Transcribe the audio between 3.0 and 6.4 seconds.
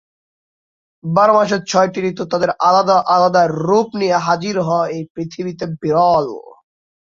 আলাদা রূপ নিয়ে হাজির হওয়া এই পৃথিবীতে বিরল।